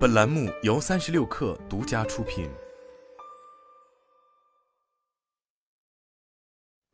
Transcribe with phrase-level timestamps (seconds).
[0.00, 2.48] 本栏目由三十六氪独家出品。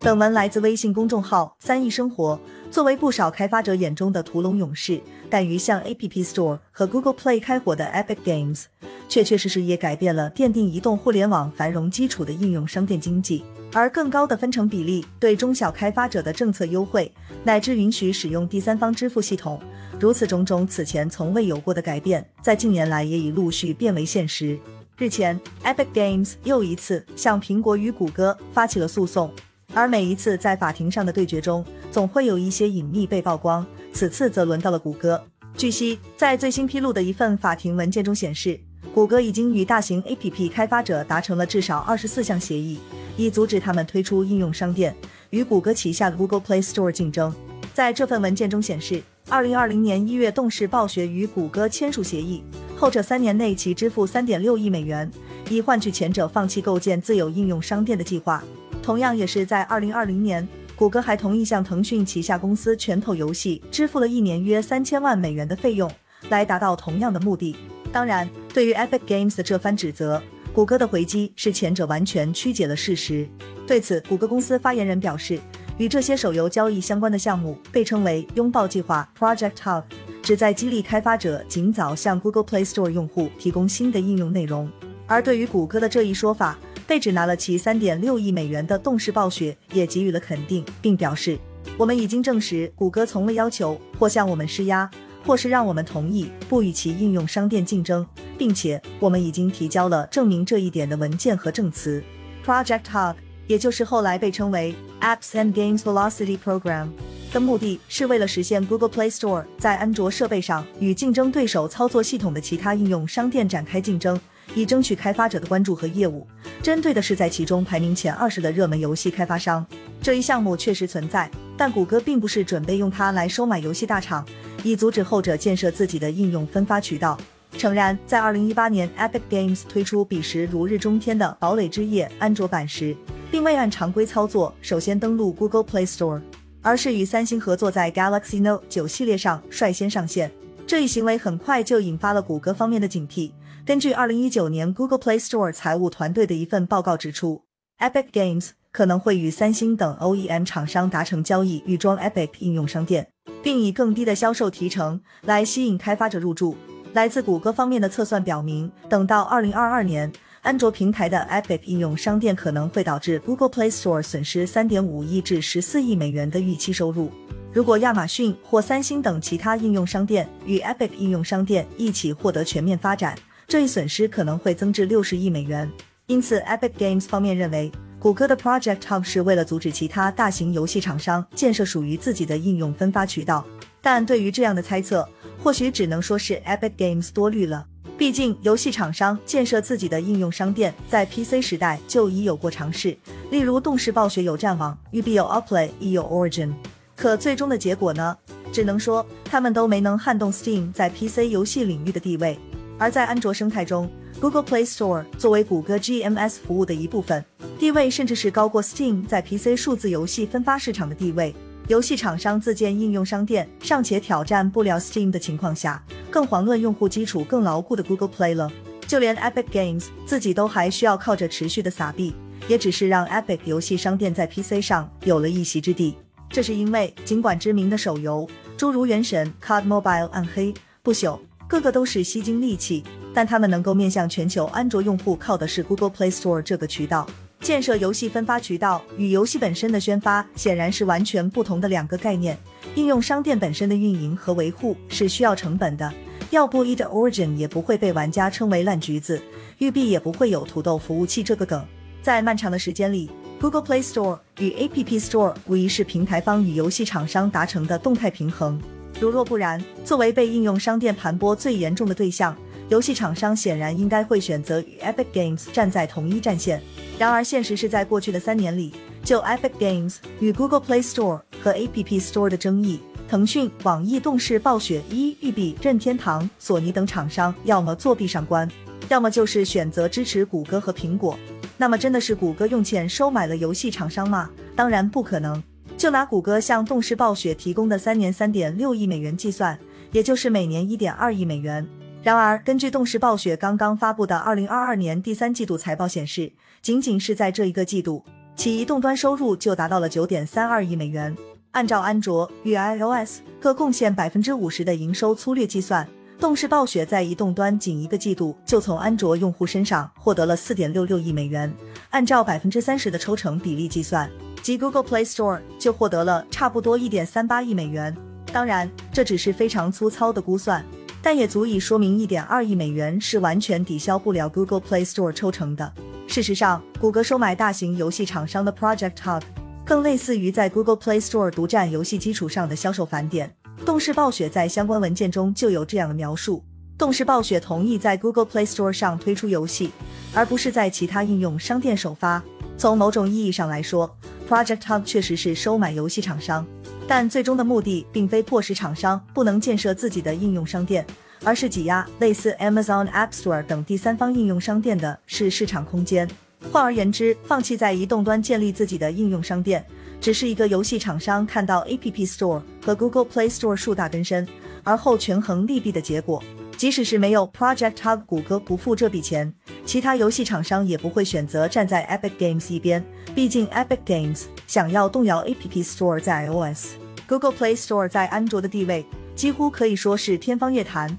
[0.00, 2.40] 本文来自微信公众号“三亿生活”。
[2.68, 5.00] 作为不少开发者眼中的屠龙勇士，
[5.30, 8.64] 敢于向 App Store 和 Google Play 开火的 Epic Games，
[9.08, 13.44] 确确实实也改变了奠定移动互联网繁荣基础的应用商店经济。
[13.76, 17.12] 而更高的分成比例、对中小开发者的政策优惠，
[17.44, 19.60] 乃至允许使用第三方支付系统，
[20.00, 24.58] 如此种种此前从未有过的改变，在近年来也已陆续变为现实。
[24.96, 29.30] 日前，Epic Games 又一次向苹果与谷歌发起了诉讼。
[29.74, 33.66] 而每一次在法庭上的对决中，总会有一些隐秘被曝光。
[33.92, 35.22] 此次则轮到了谷歌。
[35.54, 38.58] 据悉，在最新披露的一份法庭文件中显示，
[38.94, 42.78] 谷歌已经与大型 APP 开发者达成了至少二十四项协议，
[43.16, 44.94] 以阻止他们推出应用商店，
[45.30, 47.34] 与谷歌旗下的 Google Play Store 竞争。
[47.74, 52.42] 在这份文件中显示，二零二零年一月，动视暴雪与谷歌签署协议，
[52.76, 55.10] 后者三年内其支付三点六亿美元，
[55.50, 58.42] 以换取前者放弃构建自有应用商店的计划。
[58.82, 65.90] 同样也是在二零二零年，谷歌还同意向腾讯旗下公司拳头游戏支付了一年约三千万美元的费用，
[66.28, 67.56] 来达到同样的目的。
[67.92, 70.22] 当然，对于 Epic Games 的这番指责，
[70.56, 73.28] 谷歌的回击是前者完全曲解了事实。
[73.66, 75.38] 对此，谷歌公司发言人表示，
[75.76, 79.82] 与这些手游交易相关的项目被称为“拥抱计划 ”（Project Hub），
[80.22, 84.66] 旨在激励开发者尽早向 Google Play Store 用户提供新的应用内容。
[85.06, 91.38] 而对于谷歌的这一说法，被指拿了其三点六亿美元的动视暴雪也给予了肯定，并表示
[91.76, 94.90] ：“我们已经证实，谷歌从未要求或向我们施压，
[95.26, 98.06] 或是让我们同意不与其应用商店竞争，
[98.38, 102.02] 并且我们已经提交了证明这一点的文件和证词。”
[102.46, 103.16] Project Hug，
[103.48, 106.88] 也就是后来被称为 Apps and Games Velocity Program
[107.32, 114.18] 的目的是为了实现 Google Play Store 在安卓设备上与竞争对手操作系统的其他应用商店展开竞争。
[114.54, 116.26] 以争取开发者的关注和业务，
[116.62, 119.64] 针对的是在其中排名前二十的热门游戏开发商。
[120.00, 124.24] 这一项目确实存在，但谷歌并不是准备用它来收买游戏大厂，
[124.62, 127.18] 以阻止后者建设自己的应用分发渠道。
[127.58, 132.94] 诚然，在二零一八年，Epic Games 推出彼时如日中天的《堡垒之夜》安卓版时，
[133.30, 136.20] 并未按常规操作首先登陆 Google Play Store，
[136.60, 140.30] 而是与三星合作在 Galaxy Note 九系列上率先上线。
[140.66, 143.30] 这一行为很快就引发了谷歌方面的警惕。
[143.64, 147.42] 根据二零一九年 Google Play Store 财务团队的一份报告指出
[147.78, 153.06] ，Epic Games 可能会与三星等 OEM 厂商达成交易，预装 Epic 应用商店，
[153.44, 156.56] 并以更低的销售提成来吸引开发者入驻。
[156.94, 160.12] 来自谷歌方面的测算表明，等到二零二二年，
[160.42, 167.12] 安卓平台的 Epic 应用商店可能会导致 Google Play Store 损失三点五亿至十四亿美元的预期收入。
[167.56, 173.18] 如果亚马逊或三星等其他应用商店与 Epic 应用商店一起获得全面发展，
[173.48, 175.66] 这一损失可能会增至六十亿美元，
[176.06, 183.42] 因此 Epic Games 方面认为，谷歌的 Project Hub 是为了阻止其他大型游戏厂商建设属于自己的应用分发渠道。
[183.80, 185.08] 但对于这样的猜测，
[185.42, 187.66] 或许只能说是 Epic Games 多虑了。
[187.96, 192.94] 毕竟，游戏厂商建设自己的应用商店在 PC 时代就已有过尝试，
[193.30, 196.52] 例如动视暴雪有战网，育碧有 Outplay，亦有 Origin。
[196.96, 198.16] 可最终的结果呢？
[198.52, 202.38] 只能说他们都没能撼动 Steam 在 PC 游戏领域的地位。
[202.78, 207.22] 而在安卓生态中，Google Play Store 作为谷歌 GMS 服务的一部分，
[207.58, 211.34] 地位甚至是高过 Steam 在 PC 数字游戏分发市场的地位。
[211.68, 218.50] 游戏厂商自建应用商店尚且挑战不了 Steam 的情况下，更遑论用户基础更牢固的 Google Play 了。
[218.86, 222.14] 就连 Epic Games 自己都还需要靠着持续的撒币，
[222.46, 225.96] 也只是让 Epic 游戏商店在 PC 上有了一席之地。
[226.28, 231.18] 这是因为，尽管知名的手游诸如《原神》、Card Mobile、暗黑、不朽。
[231.48, 232.82] 个个都是吸金利器，
[233.14, 237.06] 但他们能够面向全球安卓用户，靠的是 Google Play Store 这个渠道。
[237.38, 242.36] 建设游戏分发渠道与游戏本身的宣发显然是完全不同的两个概念。
[242.74, 245.92] 应用商店本身的运营和维护是需要成本的，
[246.30, 249.22] 要不 Eat Origin 也不会被玩家称为烂橘子，
[249.58, 251.64] 育碧也不会有土豆服务器这个梗。
[252.02, 253.08] 在漫长的时间里
[253.40, 258.60] ，Google Play Store 与 App Store 无疑是平台方与游戏厂商达成的动态平衡。
[259.00, 262.34] 如若不然，作为被应用商店盘剥最严重的对象，
[262.68, 266.62] 游戏厂商显然应该会选择与 Epic Games 站在同一战线。
[266.98, 268.72] 然而，现实是在过去的三年里，
[269.04, 278.50] 就 Epic Games 与 Google Play Store 和 App Store 的争议，腾讯、网易、动视暴雪、一育碧、任天堂、索尼等厂商要么作壁上观，
[278.88, 281.18] 要么就是选择支持谷歌和苹果。
[281.58, 284.30] 那么，真的是谷歌用钱收买了游戏厂商吗？
[284.54, 285.42] 当然不可能。
[285.76, 289.58] 就拿谷歌向动视暴雪提供的三年三点六亿美元计算，
[289.92, 291.66] 也就是每年一点二亿美元。
[292.02, 296.32] 然而，根据动视暴雪刚刚发布的二零二二年第三季度财报显示，
[296.62, 298.04] 仅仅是在这一个季度，
[298.36, 301.14] 其移动端收入就达到了九点三二亿美元。
[301.52, 305.86] 按照安卓与 iOS 各贡献百分之五十的营收粗略计算，
[306.18, 311.52] 动视暴雪在移动端仅一个季度就从安卓用户身上获得了四点六六亿美元。
[311.90, 314.10] 按照百分之三十的抽成比例计算，
[314.40, 317.94] 即 Google Play Store 就获得了差不多一点三八亿美元。
[318.32, 320.64] 当然，这只是非常粗糙的估算。
[321.02, 325.70] 但也足以说明，一点二亿美元是完全抵消不了 Google Play Store 抽成的。
[326.08, 329.22] 事实上，谷歌收买大型游戏厂商的 Project Hub，
[329.64, 333.32] 更类似于在 Google Play Store 独占游戏基础上的销售返点。
[333.66, 336.40] 动视暴雪在相关文件中就有这样的描述：
[336.78, 339.72] 动视暴雪同意在 Google Play Store 上推出游戏，
[340.14, 342.22] 而不是在其他应用商店首发。
[342.56, 343.92] 从某种意义上来说
[344.30, 346.46] ，Project Hub 确实是收买游戏厂商。
[346.86, 350.86] 但最终的目的并非迫使厂商不能建设自己的应用商店，
[351.24, 356.08] 而是挤压类似 Amazon App Store 等第三方应用商店的是市场空间。
[356.52, 359.66] 换而言之，放弃在移动端建立自己的应用商店，
[360.00, 364.26] 只是一个游戏厂商看到 App Store 和 Google Play Store 树大根深，
[364.62, 366.22] 而后权衡利弊的结果。
[366.56, 369.32] 即使是没有 Project Hub，谷歌不付这笔钱，
[369.64, 372.82] 其他游戏厂商也不会选择站在 Epic Games 一边。
[373.14, 376.76] 毕竟 Epic Games 想要动摇 App Store 在 iOS、
[377.06, 380.98] Google Play Store 在安卓的地位，几乎可以说是天方夜谭。